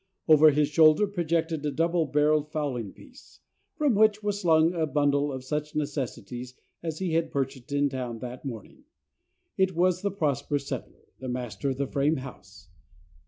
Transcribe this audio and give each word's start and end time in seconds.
Over 0.27 0.49
his 0.49 0.67
shoulder 0.67 1.05
projected 1.05 1.63
a 1.63 1.69
double 1.69 2.07
barrelled 2.07 2.51
fowling 2.51 2.91
piece, 2.91 3.39
from 3.75 3.93
which 3.93 4.23
was 4.23 4.41
slung 4.41 4.73
a 4.73 4.87
bundle 4.87 5.31
of 5.31 5.43
such 5.43 5.75
necessities 5.75 6.55
as 6.81 6.97
he 6.97 7.13
had 7.13 7.29
purchased 7.29 7.71
in 7.71 7.87
town 7.87 8.17
that 8.17 8.43
morning. 8.43 8.85
It 9.57 9.75
was 9.75 10.01
the 10.01 10.09
prosperous 10.09 10.65
settler, 10.67 11.05
the 11.19 11.29
master 11.29 11.69
of 11.69 11.77
the 11.77 11.85
frame 11.85 12.15
house. 12.17 12.69